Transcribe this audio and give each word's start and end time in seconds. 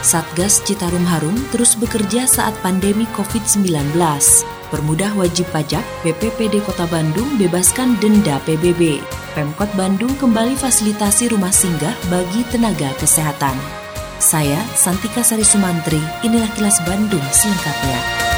Satgas 0.00 0.64
Citarum 0.64 1.04
Harum 1.04 1.36
terus 1.52 1.76
bekerja 1.76 2.24
saat 2.24 2.56
pandemi 2.64 3.04
COVID-19. 3.12 3.92
Permudah 4.72 5.12
wajib 5.18 5.44
pajak, 5.52 5.82
BPPD 6.06 6.64
Kota 6.64 6.88
Bandung 6.88 7.36
bebaskan 7.36 8.00
denda 8.00 8.40
PBB. 8.48 9.02
Pemkot 9.36 9.68
Bandung 9.76 10.14
kembali 10.16 10.56
fasilitasi 10.56 11.34
rumah 11.34 11.52
singgah 11.52 11.92
bagi 12.08 12.46
tenaga 12.48 12.94
kesehatan. 12.96 13.54
Saya, 14.20 14.60
Santika 14.76 15.20
Sari 15.20 15.44
Sumantri, 15.44 16.00
inilah 16.24 16.48
kilas 16.56 16.80
Bandung 16.88 17.24
selengkapnya. 17.32 18.29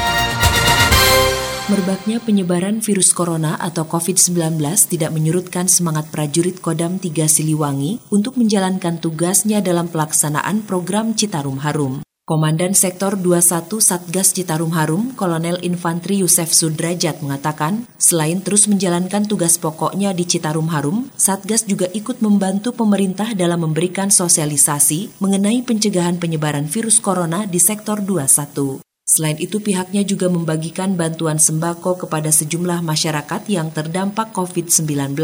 Merebaknya 1.73 2.21
penyebaran 2.21 2.85
virus 2.85 3.17
corona 3.17 3.57
atau 3.57 3.89
COVID-19 3.89 4.61
tidak 4.93 5.09
menyurutkan 5.09 5.65
semangat 5.65 6.05
prajurit 6.13 6.61
Kodam 6.61 7.01
3 7.01 7.25
Siliwangi 7.25 7.97
untuk 8.13 8.37
menjalankan 8.37 9.01
tugasnya 9.01 9.57
dalam 9.57 9.89
pelaksanaan 9.89 10.69
program 10.69 11.17
Citarum 11.17 11.57
Harum. 11.65 12.05
Komandan 12.29 12.77
Sektor 12.77 13.17
21 13.17 13.81
Satgas 13.81 14.37
Citarum 14.37 14.69
Harum, 14.77 15.17
Kolonel 15.17 15.65
Infantri 15.65 16.21
Yusef 16.21 16.53
Sudrajat 16.53 17.25
mengatakan, 17.25 17.89
selain 17.97 18.45
terus 18.45 18.69
menjalankan 18.69 19.25
tugas 19.25 19.57
pokoknya 19.57 20.13
di 20.13 20.29
Citarum 20.29 20.69
Harum, 20.69 21.09
Satgas 21.17 21.65
juga 21.65 21.89
ikut 21.89 22.21
membantu 22.21 22.77
pemerintah 22.77 23.33
dalam 23.33 23.65
memberikan 23.65 24.13
sosialisasi 24.13 25.17
mengenai 25.17 25.65
pencegahan 25.65 26.21
penyebaran 26.21 26.69
virus 26.69 27.01
corona 27.01 27.49
di 27.49 27.57
Sektor 27.57 28.05
21. 28.05 28.92
Selain 29.03 29.35
itu, 29.35 29.59
pihaknya 29.59 30.07
juga 30.07 30.31
membagikan 30.31 30.95
bantuan 30.95 31.35
sembako 31.35 32.07
kepada 32.07 32.31
sejumlah 32.31 32.79
masyarakat 32.79 33.41
yang 33.51 33.67
terdampak 33.67 34.31
COVID-19. 34.31 35.19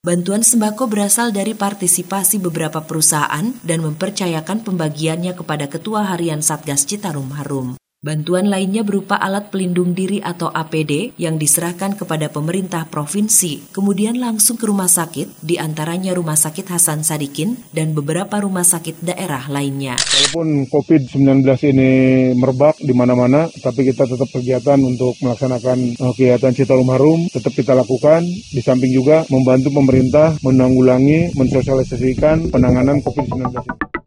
Bantuan 0.00 0.40
sembako 0.40 0.88
berasal 0.88 1.28
dari 1.28 1.52
partisipasi 1.52 2.40
beberapa 2.40 2.80
perusahaan 2.88 3.52
dan 3.60 3.84
mempercayakan 3.84 4.64
pembagiannya 4.64 5.36
kepada 5.36 5.68
Ketua 5.68 6.08
Harian 6.08 6.40
Satgas 6.40 6.88
Citarum 6.88 7.36
Harum. 7.36 7.76
Bantuan 7.98 8.46
lainnya 8.46 8.86
berupa 8.86 9.18
alat 9.18 9.50
pelindung 9.50 9.90
diri 9.90 10.22
atau 10.22 10.54
APD 10.54 11.18
yang 11.18 11.34
diserahkan 11.34 11.98
kepada 11.98 12.30
pemerintah 12.30 12.86
provinsi, 12.86 13.74
kemudian 13.74 14.22
langsung 14.22 14.54
ke 14.54 14.70
rumah 14.70 14.86
sakit, 14.86 15.42
di 15.42 15.58
antaranya 15.58 16.14
Rumah 16.14 16.38
Sakit 16.38 16.70
Hasan 16.70 17.02
Sadikin 17.02 17.58
dan 17.74 17.98
beberapa 17.98 18.38
rumah 18.38 18.62
sakit 18.62 19.02
daerah 19.02 19.50
lainnya. 19.50 19.98
Walaupun 19.98 20.70
COVID-19 20.70 21.42
ini 21.74 21.90
merebak 22.38 22.78
di 22.78 22.94
mana-mana, 22.94 23.50
tapi 23.66 23.90
kita 23.90 24.06
tetap 24.06 24.30
kegiatan 24.30 24.78
untuk 24.78 25.18
melaksanakan 25.18 25.98
uh, 25.98 26.14
kegiatan 26.14 26.54
Citarum 26.54 26.94
Harum, 26.94 27.26
tetap 27.34 27.50
kita 27.50 27.74
lakukan, 27.74 28.22
di 28.30 28.62
samping 28.62 28.94
juga 28.94 29.26
membantu 29.26 29.74
pemerintah 29.74 30.38
menanggulangi, 30.46 31.34
mensosialisasikan 31.34 32.54
penanganan 32.54 33.02
COVID-19 33.02 33.97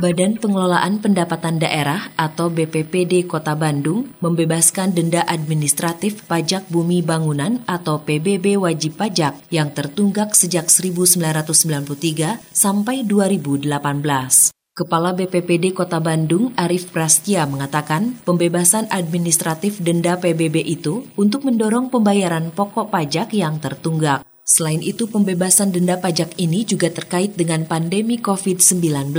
Badan 0.00 0.40
Pengelolaan 0.40 1.04
Pendapatan 1.04 1.60
Daerah 1.60 2.08
atau 2.16 2.48
BPPD 2.48 3.28
Kota 3.28 3.52
Bandung 3.52 4.08
membebaskan 4.24 4.96
denda 4.96 5.20
administratif 5.28 6.24
pajak 6.24 6.72
bumi 6.72 7.04
bangunan 7.04 7.60
atau 7.68 8.00
PBB 8.00 8.56
wajib 8.56 8.96
pajak 8.96 9.36
yang 9.52 9.68
tertunggak 9.76 10.32
sejak 10.32 10.72
1993 10.72 12.40
sampai 12.48 13.04
2018. 13.04 14.56
Kepala 14.72 15.12
BPPD 15.12 15.76
Kota 15.76 16.00
Bandung, 16.00 16.56
Arif 16.56 16.88
Prastia, 16.88 17.44
mengatakan 17.44 18.16
pembebasan 18.24 18.88
administratif 18.88 19.84
denda 19.84 20.16
PBB 20.16 20.64
itu 20.64 21.04
untuk 21.20 21.44
mendorong 21.44 21.92
pembayaran 21.92 22.48
pokok 22.48 22.88
pajak 22.88 23.36
yang 23.36 23.60
tertunggak. 23.60 24.24
Selain 24.50 24.82
itu, 24.82 25.06
pembebasan 25.06 25.70
denda 25.70 25.94
pajak 25.94 26.34
ini 26.34 26.66
juga 26.66 26.90
terkait 26.90 27.38
dengan 27.38 27.62
pandemi 27.70 28.18
COVID-19, 28.18 29.14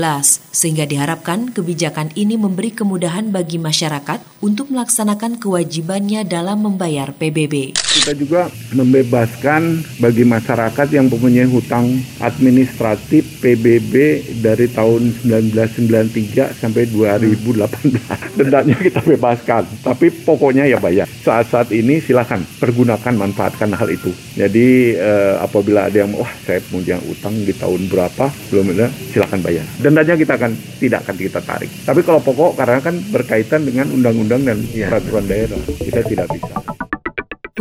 sehingga 0.52 0.84
diharapkan 0.84 1.56
kebijakan 1.56 2.12
ini 2.20 2.36
memberi 2.36 2.76
kemudahan 2.76 3.32
bagi 3.32 3.56
masyarakat 3.56 4.20
untuk 4.44 4.68
melaksanakan 4.76 5.40
kewajibannya 5.40 6.28
dalam 6.28 6.68
membayar 6.68 7.16
PBB. 7.16 7.80
Kita 7.80 8.12
juga 8.12 8.52
membebaskan 8.76 9.88
bagi 10.04 10.28
masyarakat 10.28 10.88
yang 10.92 11.08
mempunyai 11.08 11.48
hutang 11.48 12.04
administratif 12.20 13.31
PBB 13.42 13.94
dari 14.40 14.70
tahun 14.70 15.12
1993 15.26 16.62
sampai 16.62 16.86
2018. 16.94 18.38
Dendanya 18.40 18.78
kita 18.78 19.02
bebaskan, 19.02 19.66
tapi 19.82 20.14
pokoknya 20.14 20.70
ya 20.70 20.78
bayar. 20.78 21.10
Saat-saat 21.10 21.74
ini 21.74 21.98
silakan 21.98 22.46
pergunakan 22.62 23.14
manfaatkan 23.18 23.74
hal 23.74 23.90
itu. 23.90 24.14
Jadi 24.38 24.94
eh, 24.94 25.36
apabila 25.42 25.90
ada 25.90 26.06
yang 26.06 26.14
wah 26.14 26.30
saya 26.46 26.62
punya 26.70 27.02
utang 27.10 27.34
di 27.42 27.54
tahun 27.58 27.90
berapa 27.90 28.26
belum 28.54 28.78
ada 28.78 28.88
silakan 29.12 29.40
bayar 29.42 29.66
dendanya 29.82 30.14
kita 30.14 30.34
akan 30.38 30.52
tidak 30.78 31.00
akan 31.08 31.16
kita 31.18 31.40
tarik 31.42 31.72
tapi 31.84 32.02
kalau 32.06 32.22
pokok 32.22 32.60
karena 32.60 32.80
kan 32.80 32.96
berkaitan 33.10 33.62
dengan 33.66 33.88
undang-undang 33.90 34.42
dan 34.46 34.58
ya. 34.72 34.88
peraturan 34.92 35.26
daerah 35.26 35.60
kita 35.82 36.02
tidak 36.06 36.28
bisa 36.30 36.71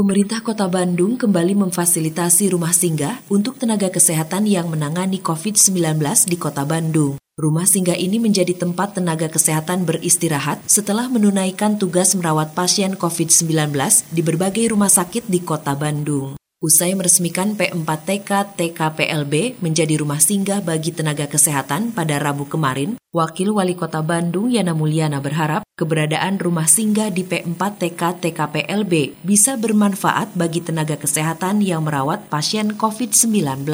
Pemerintah 0.00 0.40
Kota 0.40 0.64
Bandung 0.64 1.20
kembali 1.20 1.60
memfasilitasi 1.60 2.56
rumah 2.56 2.72
singgah 2.72 3.20
untuk 3.28 3.60
tenaga 3.60 3.92
kesehatan 3.92 4.48
yang 4.48 4.72
menangani 4.72 5.20
COVID-19 5.20 5.76
di 6.24 6.40
Kota 6.40 6.64
Bandung. 6.64 7.20
Rumah 7.36 7.68
singgah 7.68 8.00
ini 8.00 8.16
menjadi 8.16 8.56
tempat 8.56 8.96
tenaga 8.96 9.28
kesehatan 9.28 9.84
beristirahat 9.84 10.64
setelah 10.64 11.04
menunaikan 11.12 11.76
tugas 11.76 12.16
merawat 12.16 12.56
pasien 12.56 12.96
COVID-19 12.96 13.76
di 14.08 14.24
berbagai 14.24 14.72
rumah 14.72 14.88
sakit 14.88 15.28
di 15.28 15.44
Kota 15.44 15.76
Bandung. 15.76 16.40
Usai 16.60 16.92
meresmikan 16.92 17.56
P4TK 17.56 18.52
TKPLB 18.52 19.64
menjadi 19.64 19.96
rumah 19.96 20.20
singgah 20.20 20.60
bagi 20.60 20.92
tenaga 20.92 21.24
kesehatan 21.24 21.96
pada 21.96 22.20
Rabu 22.20 22.44
kemarin, 22.52 23.00
Wakil 23.16 23.56
Wali 23.56 23.72
Kota 23.72 24.04
Bandung 24.04 24.52
Yana 24.52 24.76
Mulyana 24.76 25.24
berharap 25.24 25.64
keberadaan 25.80 26.36
rumah 26.36 26.68
singgah 26.68 27.08
di 27.08 27.24
P4TK 27.24 28.20
TKPLB 28.20 29.24
bisa 29.24 29.56
bermanfaat 29.56 30.36
bagi 30.36 30.60
tenaga 30.60 31.00
kesehatan 31.00 31.64
yang 31.64 31.80
merawat 31.80 32.28
pasien 32.28 32.76
COVID-19. 32.76 33.64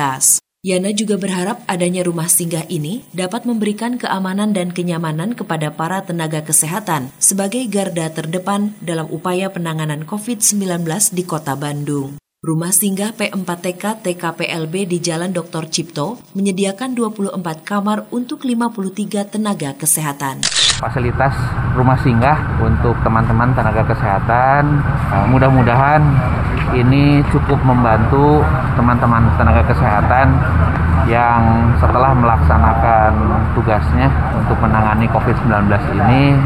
Yana 0.62 0.94
juga 0.94 1.18
berharap 1.18 1.66
adanya 1.66 2.06
rumah 2.06 2.30
singgah 2.30 2.70
ini 2.70 3.02
dapat 3.10 3.50
memberikan 3.50 3.98
keamanan 3.98 4.54
dan 4.54 4.70
kenyamanan 4.70 5.34
kepada 5.34 5.74
para 5.74 6.06
tenaga 6.06 6.38
kesehatan 6.46 7.10
sebagai 7.18 7.66
garda 7.66 8.14
terdepan 8.14 8.78
dalam 8.78 9.10
upaya 9.10 9.50
penanganan 9.50 10.06
COVID-19 10.06 10.86
di 11.10 11.26
Kota 11.26 11.58
Bandung. 11.58 12.22
Rumah 12.46 12.70
singgah 12.70 13.10
P4TK 13.10 14.06
TKPLB 14.06 14.86
di 14.86 15.02
Jalan 15.02 15.34
Dr. 15.34 15.66
Cipto 15.66 16.22
menyediakan 16.38 16.94
24 16.94 17.42
kamar 17.66 18.06
untuk 18.14 18.46
53 18.46 19.34
tenaga 19.34 19.74
kesehatan. 19.74 20.46
Fasilitas 20.78 21.34
rumah 21.74 21.98
singgah 22.06 22.38
untuk 22.62 22.94
teman-teman 23.02 23.50
tenaga 23.50 23.82
kesehatan 23.90 24.78
eh, 25.10 25.26
mudah-mudahan 25.26 25.98
ini 26.70 27.18
cukup 27.34 27.58
membantu 27.66 28.46
teman-teman 28.78 29.26
tenaga 29.34 29.66
kesehatan 29.66 30.38
yang 31.10 31.42
setelah 31.82 32.14
melaksanakan 32.14 33.10
tugasnya 33.58 34.06
untuk 34.38 34.54
menangani 34.62 35.10
COVID-19 35.10 35.66
ini 35.98 36.38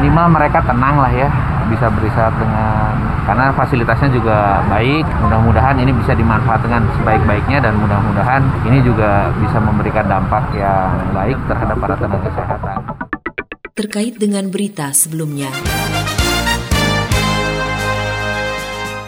minimal 0.00 0.32
mereka 0.32 0.64
tenang 0.64 0.96
lah 0.96 1.12
ya 1.12 1.28
bisa 1.68 1.92
beristirahat 1.92 2.40
dengan 2.40 3.11
karena 3.22 3.54
fasilitasnya 3.54 4.10
juga 4.10 4.62
baik. 4.66 5.04
Mudah-mudahan 5.22 5.78
ini 5.78 5.94
bisa 5.94 6.12
dimanfaatkan 6.14 6.82
sebaik-baiknya 7.00 7.58
dan 7.62 7.78
mudah-mudahan 7.78 8.42
ini 8.66 8.82
juga 8.82 9.30
bisa 9.38 9.58
memberikan 9.62 10.06
dampak 10.06 10.54
yang 10.58 11.14
baik 11.14 11.38
terhadap 11.46 11.76
para 11.78 11.94
tenaga 11.98 12.28
kesehatan. 12.30 12.78
Terkait 13.72 14.14
dengan 14.20 14.46
berita 14.52 14.92
sebelumnya. 14.92 15.48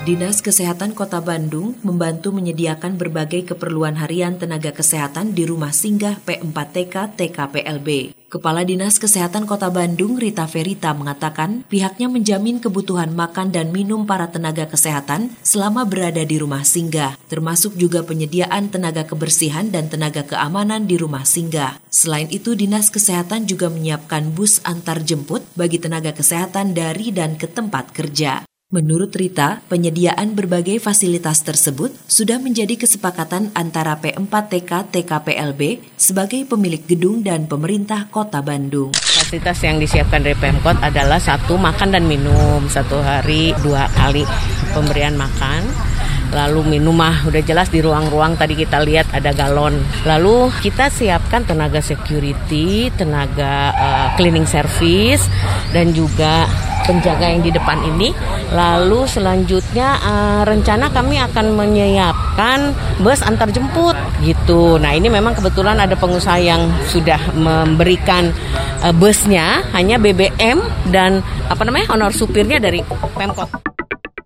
Dinas 0.05 0.45
Kesehatan 0.45 0.93
Kota 0.93 1.25
Bandung 1.25 1.81
membantu 1.81 2.29
menyediakan 2.29 3.01
berbagai 3.01 3.57
keperluan 3.57 3.97
harian 3.97 4.37
tenaga 4.37 4.69
kesehatan 4.69 5.33
di 5.33 5.49
rumah 5.49 5.73
singgah 5.73 6.21
P4TK 6.29 7.17
TKPLB. 7.17 8.24
Kepala 8.35 8.67
Dinas 8.67 8.99
Kesehatan 8.99 9.47
Kota 9.47 9.71
Bandung, 9.71 10.19
Rita 10.19 10.51
Ferita, 10.51 10.91
mengatakan 10.91 11.63
pihaknya 11.71 12.11
menjamin 12.11 12.59
kebutuhan 12.59 13.15
makan 13.15 13.55
dan 13.55 13.71
minum 13.71 14.11
para 14.11 14.27
tenaga 14.27 14.67
kesehatan 14.67 15.31
selama 15.39 15.87
berada 15.87 16.27
di 16.27 16.43
rumah 16.43 16.67
singgah, 16.67 17.15
termasuk 17.31 17.79
juga 17.79 18.03
penyediaan 18.03 18.75
tenaga 18.75 19.07
kebersihan 19.07 19.71
dan 19.71 19.87
tenaga 19.87 20.27
keamanan 20.27 20.91
di 20.91 20.99
rumah 20.99 21.23
singgah. 21.23 21.79
Selain 21.95 22.27
itu, 22.27 22.59
Dinas 22.59 22.91
Kesehatan 22.91 23.47
juga 23.47 23.71
menyiapkan 23.71 24.35
bus 24.35 24.59
antar 24.67 24.99
jemput 25.07 25.47
bagi 25.55 25.79
tenaga 25.79 26.11
kesehatan 26.11 26.75
dari 26.75 27.15
dan 27.15 27.39
ke 27.39 27.47
tempat 27.47 27.95
kerja. 27.95 28.43
Menurut 28.73 29.13
Rita, 29.13 29.61
penyediaan 29.69 30.33
berbagai 30.33 30.81
fasilitas 30.81 31.45
tersebut 31.45 31.93
sudah 32.09 32.41
menjadi 32.41 32.81
kesepakatan 32.81 33.53
antara 33.53 34.01
P4TK 34.01 34.89
TKPLB 34.89 35.85
sebagai 36.01 36.49
pemilik 36.49 36.81
gedung 36.81 37.21
dan 37.21 37.45
pemerintah 37.45 38.09
Kota 38.09 38.41
Bandung. 38.41 38.97
Fasilitas 38.97 39.61
yang 39.61 39.77
disiapkan 39.77 40.25
dari 40.25 40.33
Pemkot 40.41 40.81
adalah 40.81 41.21
satu 41.21 41.61
makan 41.61 41.93
dan 41.93 42.09
minum 42.09 42.65
satu 42.73 43.05
hari 43.05 43.53
dua 43.61 43.85
kali 43.93 44.25
pemberian 44.73 45.13
makan 45.13 45.69
lalu 46.35 46.77
minum 46.77 46.99
mah 46.99 47.23
udah 47.31 47.43
jelas 47.47 47.71
di 47.71 47.79
ruang-ruang 47.79 48.35
tadi 48.35 48.59
kita 48.59 48.83
lihat 48.83 49.07
ada 49.15 49.31
galon. 49.31 49.79
Lalu 50.03 50.51
kita 50.65 50.91
siapkan 50.91 51.47
tenaga 51.47 51.79
security, 51.79 52.91
tenaga 52.91 53.71
uh, 53.71 54.09
cleaning 54.19 54.45
service 54.45 55.23
dan 55.71 55.95
juga 55.95 56.51
penjaga 56.85 57.27
yang 57.33 57.43
di 57.43 57.51
depan 57.51 57.81
ini. 57.83 58.13
Lalu 58.53 59.09
selanjutnya 59.09 59.99
uh, 60.05 60.43
rencana 60.47 60.93
kami 60.93 61.19
akan 61.19 61.57
menyiapkan 61.59 62.77
bus 63.03 63.25
antar 63.25 63.51
jemput 63.51 63.97
gitu. 64.23 64.77
Nah 64.79 64.95
ini 64.95 65.11
memang 65.11 65.35
kebetulan 65.35 65.81
ada 65.81 65.97
pengusaha 65.99 66.39
yang 66.39 66.71
sudah 66.87 67.19
memberikan 67.35 68.31
uh, 68.85 68.95
busnya 68.95 69.65
hanya 69.75 69.99
BBM 69.99 70.61
dan 70.93 71.25
apa 71.49 71.65
namanya 71.67 71.91
honor 71.91 72.13
supirnya 72.15 72.61
dari 72.61 72.85
Pemkot. 73.17 73.75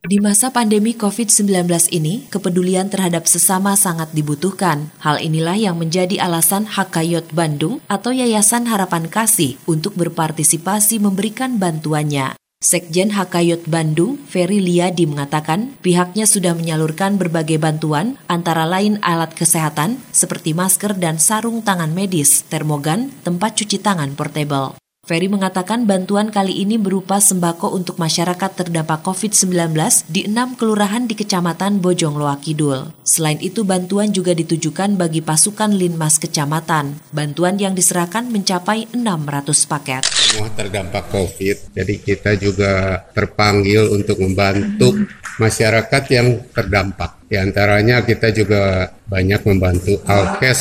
Di 0.08 0.24
masa 0.24 0.48
pandemi 0.48 0.96
COVID-19 0.96 1.68
ini, 1.92 2.24
kepedulian 2.32 2.88
terhadap 2.88 3.28
sesama 3.28 3.76
sangat 3.76 4.08
dibutuhkan. 4.16 4.88
Hal 5.04 5.20
inilah 5.20 5.52
yang 5.52 5.76
menjadi 5.76 6.16
alasan 6.24 6.64
Hakayot 6.64 7.28
Bandung 7.36 7.84
atau 7.92 8.16
Yayasan 8.16 8.64
Harapan 8.72 9.12
Kasih 9.12 9.60
untuk 9.68 9.92
berpartisipasi 10.00 10.96
memberikan 10.96 11.60
bantuannya. 11.60 12.47
Sekjen 12.58 13.14
Hakayot 13.14 13.70
Bandung, 13.70 14.18
Ferry 14.26 14.58
Liadi 14.58 15.06
mengatakan 15.06 15.78
pihaknya 15.78 16.26
sudah 16.26 16.58
menyalurkan 16.58 17.14
berbagai 17.14 17.54
bantuan 17.54 18.18
antara 18.26 18.66
lain 18.66 18.98
alat 18.98 19.30
kesehatan 19.30 20.02
seperti 20.10 20.58
masker 20.58 20.98
dan 20.98 21.22
sarung 21.22 21.62
tangan 21.62 21.94
medis, 21.94 22.42
termogan, 22.50 23.14
tempat 23.22 23.62
cuci 23.62 23.78
tangan 23.78 24.18
portable. 24.18 24.74
Ferry 25.08 25.24
mengatakan 25.24 25.88
bantuan 25.88 26.28
kali 26.28 26.68
ini 26.68 26.76
berupa 26.76 27.16
sembako 27.16 27.72
untuk 27.72 27.96
masyarakat 27.96 28.60
terdampak 28.60 29.00
COVID-19 29.00 29.72
di 30.04 30.28
enam 30.28 30.52
kelurahan 30.52 31.08
di 31.08 31.16
Kecamatan 31.16 31.80
Bojong 31.80 32.20
Loa 32.20 32.36
Kidul. 32.36 32.92
Selain 33.08 33.40
itu, 33.40 33.64
bantuan 33.64 34.12
juga 34.12 34.36
ditujukan 34.36 35.00
bagi 35.00 35.24
pasukan 35.24 35.72
Linmas 35.72 36.20
Kecamatan. 36.20 37.00
Bantuan 37.08 37.56
yang 37.56 37.72
diserahkan 37.72 38.28
mencapai 38.28 38.92
600 38.92 39.48
paket. 39.64 40.04
Semua 40.12 40.52
terdampak 40.52 41.08
COVID, 41.08 41.72
jadi 41.72 41.94
kita 42.04 42.36
juga 42.36 43.00
terpanggil 43.16 43.88
untuk 43.88 44.20
membantu 44.20 44.92
masyarakat 45.40 46.02
yang 46.12 46.52
terdampak. 46.52 47.16
Di 47.32 47.40
antaranya 47.40 48.04
kita 48.04 48.28
juga 48.36 48.92
banyak 49.08 49.40
membantu 49.48 50.04
Alkes 50.04 50.60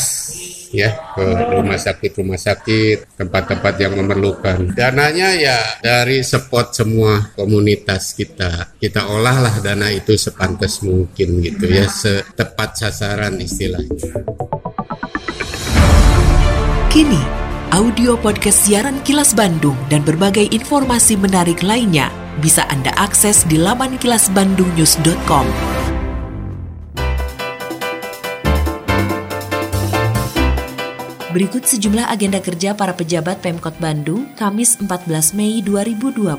ya 0.74 1.14
ke 1.16 1.24
rumah 1.54 1.80
sakit 1.80 2.12
rumah 2.18 2.40
sakit 2.40 3.20
tempat-tempat 3.20 3.74
yang 3.80 3.94
memerlukan. 3.96 4.74
Dananya 4.74 5.36
ya 5.38 5.60
dari 5.80 6.24
spot 6.26 6.74
semua 6.74 7.32
komunitas 7.38 8.18
kita. 8.18 8.76
Kita 8.80 9.12
olahlah 9.12 9.60
dana 9.62 9.92
itu 9.94 10.18
sepantas 10.18 10.82
mungkin 10.84 11.44
gitu 11.44 11.66
ya 11.70 11.86
setepat 11.86 12.80
sasaran 12.80 13.38
istilahnya. 13.38 14.26
Kini 16.88 17.22
audio 17.76 18.18
podcast 18.18 18.66
siaran 18.66 19.04
Kilas 19.06 19.38
Bandung 19.38 19.78
dan 19.92 20.02
berbagai 20.02 20.50
informasi 20.50 21.14
menarik 21.20 21.62
lainnya 21.62 22.10
bisa 22.42 22.66
Anda 22.70 22.94
akses 22.98 23.46
di 23.46 23.58
laman 23.58 24.02
kilasbandungnews.com. 24.02 25.77
Berikut 31.38 31.70
sejumlah 31.70 32.10
agenda 32.10 32.42
kerja 32.42 32.74
para 32.74 32.98
pejabat 32.98 33.46
Pemkot 33.46 33.78
Bandung 33.78 34.26
Kamis 34.42 34.74
14 34.82 35.38
Mei 35.38 35.62
2020. 35.62 36.34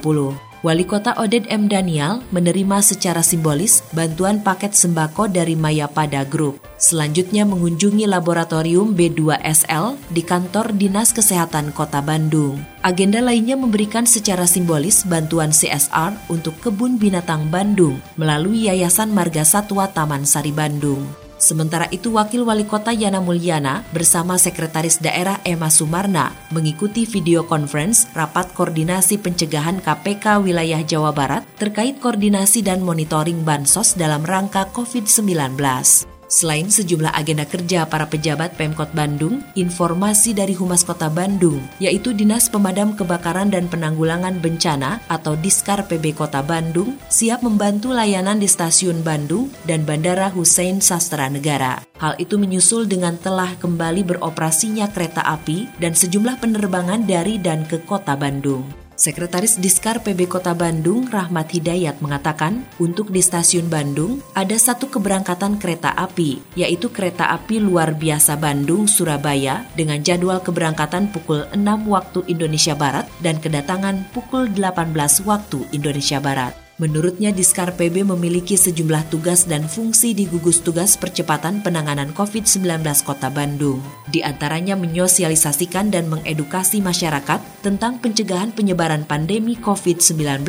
Wali 0.67 0.83
Kota 0.91 1.15
Oded 1.23 1.47
M. 1.47 1.71
Daniel 1.71 2.19
menerima 2.35 2.83
secara 2.83 3.23
simbolis 3.23 3.87
bantuan 3.95 4.43
paket 4.43 4.75
sembako 4.75 5.31
dari 5.31 5.55
Maya 5.55 5.87
Pada 5.87 6.27
Group. 6.27 6.59
Selanjutnya 6.83 7.47
mengunjungi 7.47 8.11
laboratorium 8.11 8.91
B2SL 8.99 9.95
di 10.11 10.27
kantor 10.27 10.75
Dinas 10.75 11.15
Kesehatan 11.15 11.71
Kota 11.71 12.03
Bandung. 12.03 12.59
Agenda 12.83 13.23
lainnya 13.23 13.55
memberikan 13.55 14.03
secara 14.03 14.51
simbolis 14.51 15.07
bantuan 15.07 15.55
CSR 15.55 16.27
untuk 16.27 16.59
Kebun 16.59 16.99
Binatang 16.99 17.47
Bandung 17.55 18.03
melalui 18.19 18.67
Yayasan 18.67 19.15
Marga 19.15 19.47
Satwa 19.47 19.87
Taman 19.95 20.27
Sari 20.27 20.51
Bandung. 20.51 21.28
Sementara 21.39 21.87
itu 21.95 22.11
Wakil 22.19 22.43
Wali 22.43 22.67
Kota 22.67 22.91
Yana 22.91 23.23
Mulyana 23.23 23.87
bersama 23.95 24.35
Sekretaris 24.35 24.99
Daerah 24.99 25.39
Emma 25.47 25.71
Sumarna 25.71 26.35
mengikuti 26.51 27.07
video 27.07 27.47
conference 27.47 28.11
rapat 28.13 28.51
koordinasi 28.59 29.23
pencegahan 29.23 29.79
KPK 29.79 30.43
wilayah 30.43 30.83
Jawa 30.83 31.15
Barat 31.15 31.47
terkait 31.57 32.03
koordinasi 32.03 32.67
dan 32.67 32.83
monitoring 32.83 33.47
bansos 33.47 33.95
dalam 33.95 34.27
rangka 34.27 34.67
COVID-19. 34.75 36.18
Selain 36.29 36.69
sejumlah 36.69 37.17
agenda 37.17 37.49
kerja 37.49 37.89
para 37.89 38.05
pejabat 38.05 38.53
Pemkot 38.61 38.93
Bandung, 38.93 39.41
informasi 39.57 40.37
dari 40.37 40.53
Humas 40.53 40.85
Kota 40.85 41.09
Bandung, 41.09 41.57
yaitu 41.81 42.13
Dinas 42.13 42.53
Pemadam 42.53 42.93
Kebakaran 42.93 43.49
dan 43.49 43.65
Penanggulangan 43.73 44.37
Bencana 44.37 45.01
atau 45.09 45.41
Diskar 45.41 45.89
PB 45.89 46.13
Kota 46.13 46.45
Bandung, 46.45 47.01
siap 47.09 47.41
membantu 47.41 47.97
layanan 47.97 48.37
di 48.37 48.45
Stasiun 48.45 49.01
Bandung 49.01 49.49
dan 49.65 49.89
Bandara 49.89 50.29
Hussein 50.29 50.85
Sastra 50.85 51.33
Negara. 51.33 51.81
Hal 51.97 52.21
itu 52.21 52.37
menyusul 52.37 52.85
dengan 52.85 53.17
telah 53.17 53.57
kembali 53.57 54.05
beroperasinya 54.05 54.93
kereta 54.93 55.25
api 55.25 55.81
dan 55.81 55.97
sejumlah 55.97 56.45
penerbangan 56.45 57.09
dari 57.09 57.41
dan 57.41 57.65
ke 57.65 57.81
Kota 57.89 58.15
Bandung. 58.21 58.88
Sekretaris 58.99 59.63
Diskar 59.63 60.03
PB 60.03 60.27
Kota 60.27 60.59
Bandung, 60.59 61.07
Rahmat 61.07 61.55
Hidayat, 61.55 62.03
mengatakan 62.03 62.67
untuk 62.83 63.15
di 63.15 63.23
stasiun 63.23 63.71
Bandung 63.71 64.19
ada 64.35 64.59
satu 64.59 64.91
keberangkatan 64.91 65.63
kereta 65.63 65.95
api, 65.95 66.43
yaitu 66.59 66.91
kereta 66.91 67.31
api 67.31 67.63
luar 67.63 67.95
biasa 67.95 68.35
Bandung-Surabaya 68.35 69.71
dengan 69.79 70.03
jadwal 70.03 70.43
keberangkatan 70.43 71.15
pukul 71.15 71.47
6 71.55 71.63
waktu 71.87 72.27
Indonesia 72.27 72.75
Barat 72.75 73.07
dan 73.23 73.39
kedatangan 73.39 74.11
pukul 74.11 74.51
18 74.51 74.91
waktu 75.23 75.63
Indonesia 75.71 76.19
Barat. 76.19 76.68
Menurutnya 76.79 77.35
Diskar 77.35 77.75
PB 77.75 78.07
memiliki 78.07 78.55
sejumlah 78.55 79.11
tugas 79.11 79.51
dan 79.51 79.67
fungsi 79.67 80.15
di 80.15 80.31
gugus 80.31 80.63
tugas 80.63 80.95
percepatan 80.95 81.59
penanganan 81.59 82.15
COVID-19 82.15 82.87
Kota 83.03 83.35
Bandung. 83.35 83.83
Di 84.07 84.23
antaranya 84.23 84.79
menyosialisasikan 84.79 85.91
dan 85.91 86.07
mengedukasi 86.07 86.79
masyarakat 86.79 87.43
tentang 87.67 87.99
pencegahan 87.99 88.55
penyebaran 88.55 89.03
pandemi 89.03 89.59
COVID-19, 89.59 90.47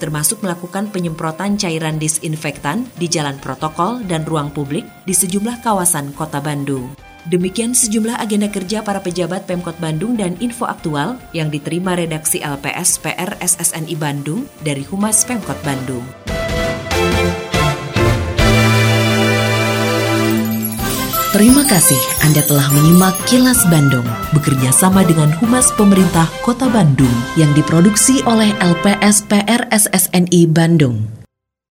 termasuk 0.00 0.40
melakukan 0.40 0.88
penyemprotan 0.88 1.60
cairan 1.60 2.00
disinfektan 2.00 2.88
di 2.96 3.12
jalan 3.12 3.36
protokol 3.36 4.00
dan 4.08 4.24
ruang 4.24 4.48
publik 4.48 4.88
di 5.04 5.12
sejumlah 5.12 5.60
kawasan 5.60 6.16
Kota 6.16 6.40
Bandung. 6.40 7.05
Demikian 7.26 7.74
sejumlah 7.74 8.22
agenda 8.22 8.46
kerja 8.46 8.86
para 8.86 9.02
pejabat 9.02 9.50
Pemkot 9.50 9.74
Bandung 9.82 10.14
dan 10.14 10.38
info 10.38 10.62
aktual 10.62 11.18
yang 11.34 11.50
diterima 11.50 11.98
redaksi 11.98 12.38
LPS 12.38 13.02
PR 13.02 13.34
SSNI 13.42 13.98
Bandung 13.98 14.46
dari 14.62 14.86
Humas 14.86 15.26
Pemkot 15.26 15.58
Bandung. 15.66 16.06
Terima 21.34 21.66
kasih 21.66 21.98
Anda 22.22 22.46
telah 22.46 22.70
menyimak 22.72 23.12
Kilas 23.26 23.60
Bandung 23.68 24.06
bekerja 24.30 24.70
sama 24.70 25.02
dengan 25.02 25.34
Humas 25.36 25.74
Pemerintah 25.74 26.30
Kota 26.46 26.70
Bandung 26.70 27.12
yang 27.34 27.50
diproduksi 27.58 28.22
oleh 28.22 28.54
LPS 28.62 29.26
PR 29.26 29.66
SSNI 29.74 30.46
Bandung. 30.48 31.15